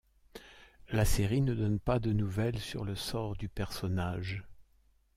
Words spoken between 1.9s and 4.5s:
de nouvelles sur le sort du personnage.